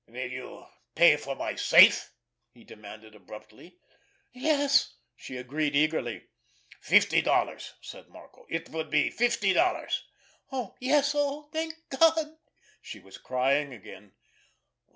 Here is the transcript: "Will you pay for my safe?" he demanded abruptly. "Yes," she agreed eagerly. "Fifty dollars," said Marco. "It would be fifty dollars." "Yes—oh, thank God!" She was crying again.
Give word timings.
"Will 0.07 0.31
you 0.31 0.65
pay 0.95 1.15
for 1.15 1.35
my 1.35 1.53
safe?" 1.53 2.11
he 2.49 2.63
demanded 2.63 3.13
abruptly. 3.13 3.77
"Yes," 4.33 4.95
she 5.15 5.37
agreed 5.37 5.75
eagerly. 5.75 6.25
"Fifty 6.79 7.21
dollars," 7.21 7.75
said 7.81 8.09
Marco. 8.09 8.47
"It 8.49 8.69
would 8.69 8.89
be 8.89 9.11
fifty 9.11 9.53
dollars." 9.53 10.03
"Yes—oh, 10.79 11.51
thank 11.53 11.75
God!" 11.89 12.35
She 12.81 12.99
was 12.99 13.19
crying 13.19 13.75
again. 13.75 14.13